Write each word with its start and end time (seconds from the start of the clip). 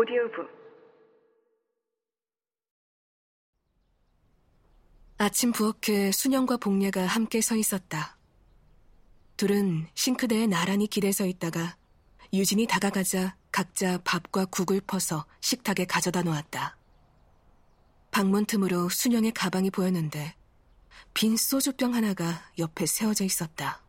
오디오북 0.00 0.48
아침 5.18 5.52
부엌에 5.52 6.10
순영과 6.10 6.56
복례가 6.56 7.04
함께 7.04 7.42
서 7.42 7.54
있었다. 7.54 8.16
둘은 9.36 9.88
싱크대에 9.92 10.46
나란히 10.46 10.86
기대 10.86 11.12
서 11.12 11.26
있다가 11.26 11.76
유진이 12.32 12.66
다가가자 12.66 13.36
각자 13.52 13.98
밥과 13.98 14.46
국을 14.46 14.80
퍼서 14.80 15.26
식탁에 15.42 15.84
가져다 15.84 16.22
놓았다. 16.22 16.78
방문 18.10 18.46
틈으로 18.46 18.88
순영의 18.88 19.32
가방이 19.32 19.70
보였는데 19.70 20.34
빈 21.12 21.36
소주병 21.36 21.94
하나가 21.94 22.42
옆에 22.58 22.86
세워져 22.86 23.24
있었다. 23.24 23.82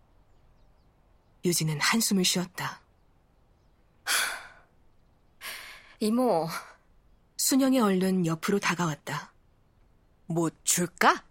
유진은 1.46 1.80
한숨을 1.80 2.26
쉬었다. 2.26 2.82
이모. 6.04 6.48
순영이 7.38 7.80
얼른 7.80 8.26
옆으로 8.26 8.58
다가왔다. 8.58 9.32
뭐 10.26 10.50
줄까? 10.64 11.24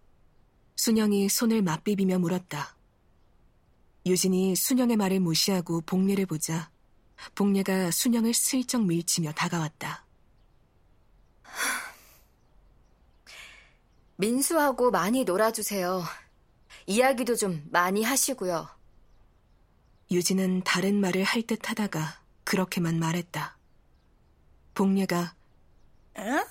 순영이 0.77 1.29
손을 1.29 1.61
맞비비며 1.61 2.21
물었다. 2.21 2.77
유진이 4.07 4.55
순영의 4.55 4.97
말을 4.97 5.19
무시하고 5.19 5.81
복례를 5.81 6.27
보자 6.27 6.71
복례가 7.35 7.91
순영을 7.91 8.33
슬쩍 8.33 8.87
밀치며 8.87 9.33
다가왔다. 9.33 10.07
민수하고 14.19 14.93
많이 14.93 15.25
놀아주세요. 15.25 16.05
이야기도 16.87 17.35
좀 17.35 17.67
많이 17.73 18.05
하시고요. 18.05 18.69
유진은 20.13 20.63
다른 20.63 21.01
말을 21.01 21.25
할 21.25 21.43
듯 21.43 21.69
하다가 21.69 22.21
그렇게만 22.45 23.01
말했다. 23.01 23.60
복례가 24.75 25.35
응? 26.19 26.45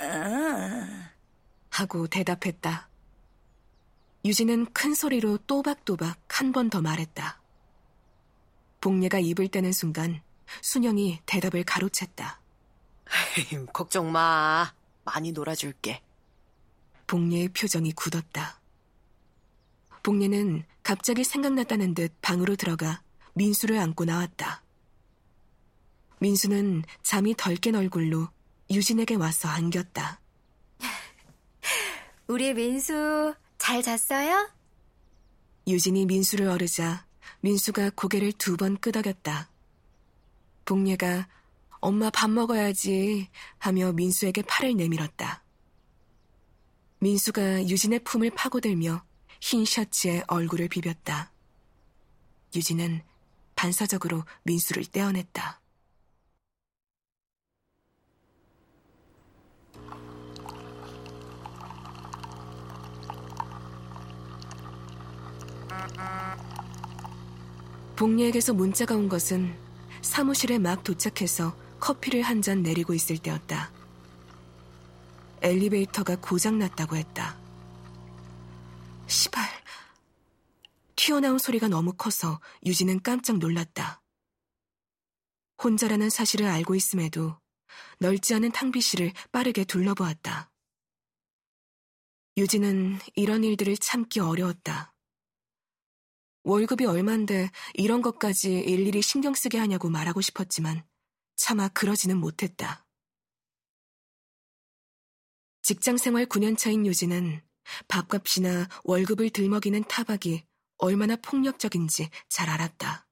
응. 0.00 1.04
하고 1.70 2.06
대답했다. 2.06 2.88
유진은 4.24 4.72
큰 4.72 4.94
소리로 4.94 5.38
또박또박 5.46 6.18
한 6.28 6.52
번 6.52 6.70
더 6.70 6.80
말했다. 6.80 7.40
복례가 8.80 9.18
입을 9.18 9.48
떼는 9.48 9.72
순간 9.72 10.22
순영이 10.62 11.20
대답을 11.26 11.64
가로챘다. 11.64 12.36
걱정 13.72 14.10
마. 14.12 14.72
많이 15.04 15.32
놀아줄게. 15.32 16.02
복례의 17.06 17.48
표정이 17.48 17.92
굳었다. 17.92 18.60
복례는 20.02 20.64
갑자기 20.82 21.24
생각났다는 21.24 21.94
듯 21.94 22.14
방으로 22.22 22.56
들어가 22.56 23.02
민수를 23.34 23.78
안고 23.78 24.04
나왔다. 24.04 24.62
민수는 26.20 26.84
잠이 27.02 27.34
덜 27.36 27.56
깬 27.56 27.74
얼굴로 27.74 28.28
유진에게 28.70 29.14
와서 29.16 29.48
안겼다. 29.48 30.20
우리 32.26 32.52
민수 32.54 33.34
잘 33.56 33.82
잤어요? 33.82 34.50
유진이 35.66 36.06
민수를 36.06 36.48
어르자 36.48 37.06
민수가 37.40 37.90
고개를 37.94 38.32
두 38.32 38.56
번 38.56 38.76
끄덕였다. 38.78 39.50
복례가 40.64 41.28
엄마 41.80 42.10
밥 42.10 42.28
먹어야지 42.30 43.28
하며 43.58 43.92
민수에게 43.92 44.42
팔을 44.42 44.76
내밀었다. 44.76 45.42
민수가 47.00 47.68
유진의 47.68 48.00
품을 48.00 48.30
파고들며 48.30 49.04
흰 49.40 49.64
셔츠에 49.64 50.24
얼굴을 50.26 50.68
비볐다. 50.68 51.32
유진은 52.54 53.02
반사적으로 53.54 54.24
민수를 54.42 54.84
떼어냈다. 54.86 55.60
복리에게서 67.96 68.54
문자가 68.54 68.94
온 68.94 69.08
것은 69.08 69.56
사무실에 70.02 70.58
막 70.58 70.84
도착해서 70.84 71.56
커피를 71.80 72.22
한 72.22 72.42
잔 72.42 72.62
내리고 72.62 72.94
있을 72.94 73.18
때였다. 73.18 73.70
엘리베이터가 75.42 76.16
고장났다고 76.16 76.96
했다. 76.96 77.38
시발. 79.06 79.44
튀어나온 80.96 81.38
소리가 81.38 81.68
너무 81.68 81.92
커서 81.92 82.40
유진은 82.66 83.02
깜짝 83.02 83.38
놀랐다. 83.38 84.02
혼자라는 85.62 86.10
사실을 86.10 86.46
알고 86.46 86.74
있음에도 86.74 87.38
넓지 87.98 88.34
않은 88.34 88.52
탕비실을 88.52 89.12
빠르게 89.32 89.64
둘러보았다. 89.64 90.50
유진은 92.36 92.98
이런 93.14 93.42
일들을 93.42 93.76
참기 93.78 94.20
어려웠다. 94.20 94.94
월급이 96.48 96.86
얼만데 96.86 97.50
이런 97.74 98.00
것까지 98.00 98.54
일일이 98.54 99.02
신경 99.02 99.34
쓰게 99.34 99.58
하냐고 99.58 99.90
말하고 99.90 100.22
싶었지만 100.22 100.82
차마 101.36 101.68
그러지는 101.68 102.16
못했다. 102.16 102.86
직장 105.60 105.98
생활 105.98 106.24
9년 106.24 106.56
차인 106.56 106.86
유진은 106.86 107.42
밥값이나 107.88 108.66
월급을 108.84 109.28
들먹이는 109.28 109.84
타박이 109.88 110.42
얼마나 110.78 111.16
폭력적인지 111.16 112.08
잘 112.30 112.48
알았다. 112.48 113.06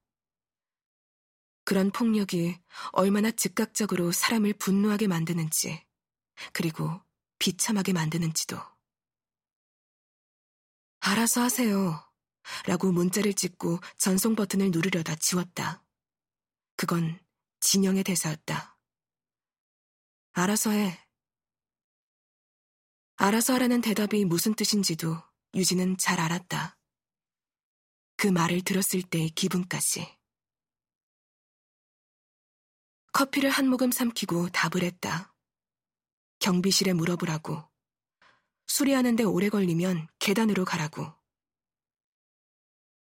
그런 1.67 1.91
폭력이 1.91 2.59
얼마나 2.93 3.31
즉각적으로 3.31 4.13
사람을 4.13 4.55
분노하게 4.55 5.09
만드는지, 5.09 5.85
그리고 6.55 7.03
비참하게 7.39 7.93
만드는지도. 7.93 8.57
알아서 11.01 11.43
하세요. 11.43 12.06
라고 12.67 12.93
문자를 12.93 13.35
찍고 13.35 13.81
전송 13.99 14.37
버튼을 14.37 14.71
누르려다 14.71 15.15
지웠다. 15.17 15.85
그건 16.77 17.19
진영의 17.61 18.05
대사였다. 18.05 18.79
알아서 20.33 20.71
해. 20.71 21.01
알아서 23.17 23.55
하라는 23.55 23.81
대답이 23.81 24.25
무슨 24.27 24.55
뜻인지도 24.55 25.17
유진은 25.55 25.97
잘 25.97 26.21
알았다. 26.21 26.79
그 28.17 28.27
말을 28.27 28.63
들었을 28.63 29.03
때의 29.03 29.31
기분까지. 29.31 30.17
커피를 33.13 33.49
한 33.49 33.69
모금 33.69 33.91
삼키고 33.91 34.51
답을 34.51 34.83
했다. 34.83 35.35
경비실에 36.41 36.93
물어보라고. 36.93 37.67
수리하는데 38.67 39.25
오래 39.25 39.49
걸리면 39.49 40.09
계단으로 40.19 40.67
가라고. 40.67 41.15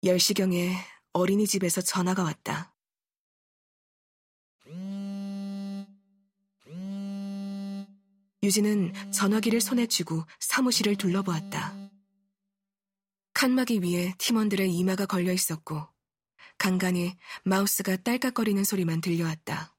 10시경에 0.04 0.74
어린이집에서 1.12 1.80
전화가 1.80 2.22
왔다. 2.22 2.74
유진은 8.42 9.12
전화기를 9.12 9.60
손에 9.60 9.86
쥐고 9.86 10.24
사무실을 10.38 10.96
둘러보았다. 10.96 11.90
칸막이 13.34 13.80
위에 13.80 14.14
팀원들의 14.18 14.72
이마가 14.72 15.06
걸려 15.06 15.32
있었고, 15.32 15.88
간간히 16.56 17.16
마우스가 17.44 17.96
딸깍거리는 17.96 18.62
소리만 18.64 19.00
들려왔다. 19.00 19.76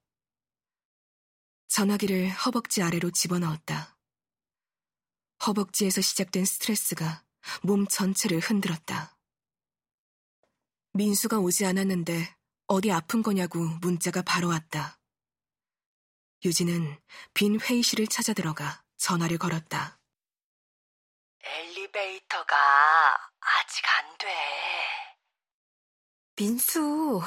전화기를 1.70 2.30
허벅지 2.30 2.82
아래로 2.82 3.12
집어넣었다. 3.12 3.98
허벅지에서 5.46 6.02
시작된 6.02 6.44
스트레스가 6.46 7.24
몸 7.64 7.88
전체를 7.88 8.40
흔들었다. 8.40 9.19
민수가 10.94 11.40
오지 11.40 11.66
않았는데 11.66 12.36
어디 12.68 12.92
아픈 12.92 13.22
거냐고 13.24 13.60
문자가 13.82 14.22
바로 14.22 14.50
왔다. 14.50 15.00
유진은 16.46 16.98
빈 17.34 17.60
회의실을 17.60 18.08
찾아 18.08 18.34
들어가 18.34 18.84
전화를 18.98 19.38
걸었다. 19.38 20.00
엘리베이터가 21.42 22.56
아직 23.40 23.84
안 23.98 24.18
돼. 24.18 24.28
민수, 26.36 27.22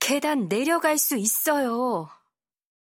계단 0.00 0.48
내려갈 0.48 0.98
수 0.98 1.16
있어요. 1.16 2.08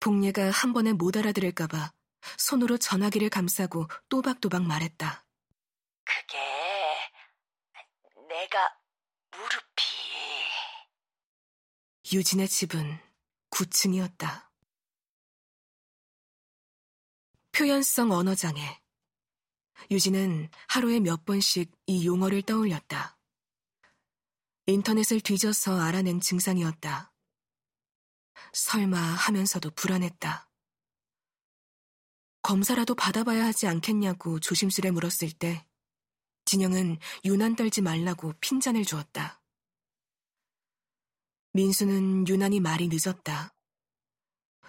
복례가 0.01 0.51
한 0.51 0.73
번에 0.73 0.93
못 0.93 1.17
알아들을까봐 1.17 1.93
손으로 2.39 2.79
전화기를 2.79 3.31
감싸고 3.31 3.87
또박또박 4.09 4.63
말했다. 4.63 5.25
그게 6.05 6.39
내가 8.29 8.79
무릎이 9.31 9.74
유진의 12.13 12.49
집은 12.49 12.99
9층이었다. 13.51 14.51
표현성 17.53 18.11
언어장애. 18.11 18.83
유진은 19.91 20.51
하루에 20.69 21.01
몇 21.01 21.25
번씩 21.25 21.73
이 21.87 22.07
용어를 22.07 22.43
떠올렸다. 22.43 23.17
인터넷을 24.67 25.21
뒤져서 25.21 25.81
알아낸 25.81 26.21
증상이었다. 26.21 27.11
설마 28.53 28.99
하면서도 28.99 29.71
불안했다. 29.71 30.51
검사라도 32.43 32.95
받아봐야 32.95 33.47
하지 33.47 33.67
않겠냐고 33.67 34.41
조심스레 34.41 34.91
물었을 34.91 35.33
때 35.33 35.67
진영은 36.45 36.99
유난 37.25 37.57
떨지 37.57 37.81
말라고 37.81 38.35
핀잔을 38.41 38.85
주었다. 38.85 39.41
민수는 41.55 42.27
유난히 42.27 42.59
말이 42.59 42.89
늦었다. 42.89 43.55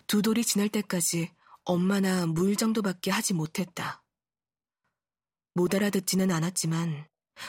두 0.06 0.22
돌이 0.22 0.44
지날 0.46 0.70
때까지 0.70 1.32
엄마나 1.64 2.28
물 2.28 2.56
정도밖에 2.56 3.10
하지 3.10 3.34
못했다. 3.34 4.04
못 5.56 5.74
알아듣지는 5.74 6.30
않았지만 6.30 7.08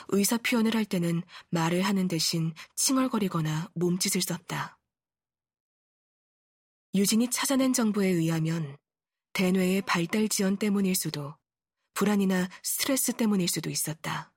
의사 0.09 0.39
표현을 0.39 0.75
할 0.75 0.87
때는 0.87 1.23
말을 1.51 1.83
하는 1.83 2.09
대신 2.09 2.55
칭얼거리거나 2.77 3.73
몸짓을 3.75 4.23
썼다. 4.23 4.79
유진이 6.95 7.29
찾아낸 7.29 7.75
정보에 7.75 8.09
의하면 8.09 8.79
대뇌의 9.35 9.83
발달 9.83 10.31
지연 10.31 10.57
때문일 10.57 10.95
수도 10.95 11.37
불안이나 11.93 12.49
스트레스 12.63 13.13
때문일 13.13 13.49
수도 13.49 13.69
있었다. 13.69 14.33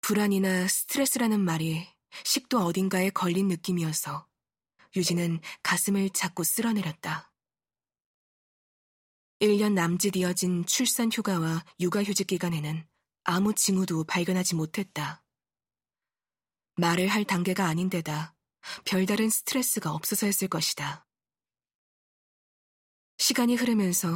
불안이나 0.00 0.66
스트레스라는 0.66 1.40
말이 1.40 1.95
식도 2.24 2.58
어딘가에 2.60 3.10
걸린 3.10 3.48
느낌이어서 3.48 4.26
유진은 4.94 5.40
가슴을 5.62 6.10
자꾸 6.10 6.44
쓸어내렸다. 6.44 7.32
1년 9.40 9.74
남짓 9.74 10.16
이어진 10.16 10.64
출산 10.64 11.10
휴가와 11.12 11.64
육아 11.80 12.02
휴직 12.02 12.26
기간에는 12.28 12.86
아무 13.24 13.54
징후도 13.54 14.04
발견하지 14.04 14.54
못했다. 14.54 15.22
말을 16.76 17.08
할 17.08 17.24
단계가 17.24 17.66
아닌데다 17.66 18.34
별다른 18.84 19.28
스트레스가 19.28 19.92
없어서 19.92 20.26
했을 20.26 20.48
것이다. 20.48 21.06
시간이 23.18 23.56
흐르면서 23.56 24.08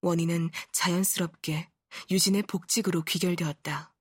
원인은 0.00 0.50
자연스럽게 0.72 1.70
유진의 2.10 2.42
복직으로 2.42 3.02
귀결되었다. 3.04 3.94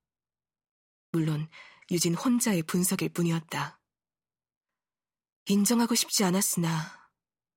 물론 1.11 1.49
유진 1.89 2.15
혼자의 2.15 2.63
분석일 2.63 3.09
뿐이었다. 3.09 3.79
인정하고 5.45 5.95
싶지 5.95 6.23
않았으나 6.25 7.09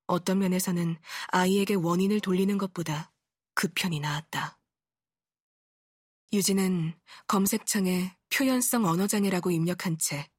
어떤 0.06 0.38
면에서는 0.38 0.96
아이에게 1.28 1.74
원인을 1.74 2.20
돌리는 2.20 2.56
것보다 2.58 3.12
그 3.54 3.68
편이 3.74 4.00
나았다. 4.00 4.58
유진은 6.32 6.94
검색창에 7.26 8.16
표현성 8.32 8.84
언어장애라고 8.84 9.50
입력한 9.50 9.98
채 9.98 10.30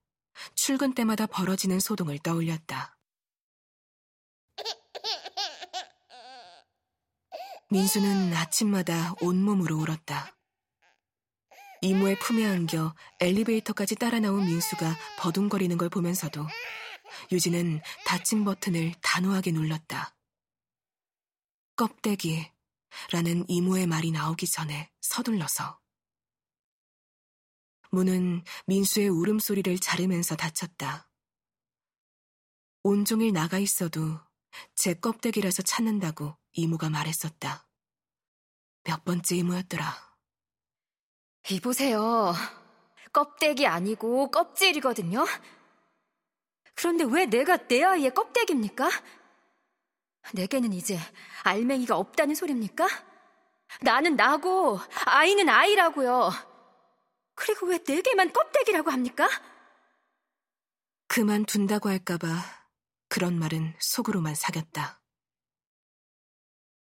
출근 0.55 0.93
때마다 0.93 1.25
벌어지는 1.25 1.79
소동을 1.79 2.19
떠올렸다. 2.19 2.97
민수는 7.69 8.33
아침마다 8.33 9.13
온몸으로 9.21 9.77
울었다. 9.77 10.37
이모의 11.83 12.19
품에 12.19 12.45
안겨 12.45 12.93
엘리베이터까지 13.19 13.95
따라 13.95 14.19
나온 14.19 14.45
민수가 14.45 14.95
버둥거리는 15.17 15.75
걸 15.79 15.89
보면서도 15.89 16.45
유진은 17.31 17.81
닫힌 18.05 18.45
버튼을 18.45 18.93
단호하게 19.01 19.51
눌렀다. 19.51 20.15
껍데기라는 21.75 23.45
이모의 23.47 23.87
말이 23.87 24.11
나오기 24.11 24.45
전에 24.45 24.91
서둘러서. 25.01 25.79
문은 27.89 28.43
민수의 28.67 29.09
울음소리를 29.09 29.79
자르면서 29.79 30.35
닫혔다. 30.35 31.09
온종일 32.83 33.33
나가 33.33 33.57
있어도 33.57 34.19
제 34.75 34.93
껍데기라서 34.93 35.63
찾는다고 35.63 36.37
이모가 36.53 36.91
말했었다. 36.91 37.67
몇 38.83 39.03
번째 39.03 39.35
이모였더라. 39.35 40.10
이보세요. 41.49 42.33
껍데기 43.11 43.65
아니고 43.67 44.31
껍질이거든요. 44.31 45.25
그런데 46.75 47.03
왜 47.03 47.25
내가 47.25 47.57
내 47.67 47.83
아이의 47.83 48.13
껍데기입니까? 48.13 48.89
내게는 50.33 50.73
이제 50.73 50.97
알맹이가 51.43 51.97
없다는 51.97 52.35
소리입니까? 52.35 52.87
나는 53.81 54.15
나고 54.15 54.79
아이는 55.05 55.49
아이라고요. 55.49 56.31
그리고 57.35 57.67
왜 57.67 57.79
내게만 57.85 58.33
껍데기라고 58.33 58.91
합니까? 58.91 59.27
그만둔다고 61.07 61.89
할까봐 61.89 62.27
그런 63.09 63.37
말은 63.37 63.75
속으로만 63.79 64.35
사겼다. 64.35 65.01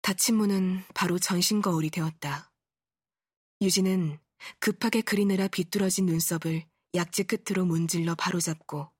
닫힌 0.02 0.36
문은 0.36 0.84
바로 0.94 1.18
전신 1.18 1.60
거울이 1.60 1.90
되었다. 1.90 2.50
유진은 3.60 4.18
급하게 4.58 5.00
그리느라 5.00 5.48
비뚤어진 5.48 6.06
눈썹을 6.06 6.64
약지 6.94 7.24
끝으로 7.24 7.64
문질러 7.64 8.14
바로잡고 8.14 8.90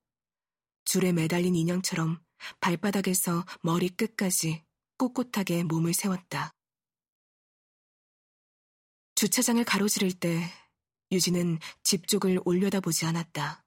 줄에 0.85 1.12
매달린 1.12 1.55
인형처럼 1.55 2.23
발바닥에서 2.61 3.44
머리 3.62 3.88
끝까지 3.88 4.65
꼿꼿하게 4.99 5.65
몸을 5.65 5.94
세웠다. 5.94 6.53
주차장을 9.15 9.65
가로지를 9.65 10.12
때 10.12 10.50
유진은 11.11 11.59
집 11.83 12.06
쪽을 12.06 12.41
올려다보지 12.44 13.06
않았다. 13.06 13.65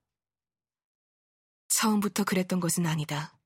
처음부터 1.70 2.24
그랬던 2.24 2.60
것은 2.60 2.86
아니다. 2.86 3.38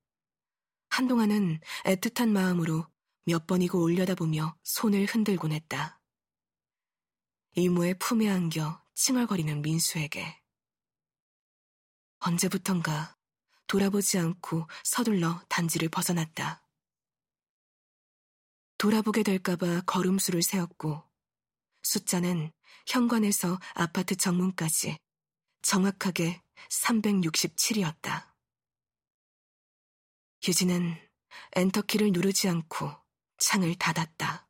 한동안은 0.89 1.59
애틋한 1.85 2.29
마음으로 2.29 2.87
몇 3.25 3.47
번이고 3.47 3.81
올려다보며 3.81 4.55
손을 4.63 5.05
흔들곤 5.05 5.51
했다. 5.51 6.02
이모의 7.55 7.99
품에 7.99 8.29
안겨 8.29 8.81
칭얼거리는 8.95 9.61
민수에게. 9.61 10.41
언제부턴가 12.17 13.15
돌아보지 13.67 14.17
않고 14.17 14.67
서둘러 14.83 15.39
단지를 15.49 15.89
벗어났다. 15.89 16.65
돌아보게 18.79 19.21
될까봐 19.21 19.81
걸음수를 19.81 20.41
세웠고 20.41 21.03
숫자는 21.83 22.51
현관에서 22.87 23.59
아파트 23.75 24.15
정문까지 24.15 24.97
정확하게 25.61 26.41
367이었다. 26.69 28.33
유진은 30.47 30.97
엔터키를 31.55 32.13
누르지 32.13 32.49
않고 32.49 32.91
창을 33.37 33.75
닫았다. 33.75 34.47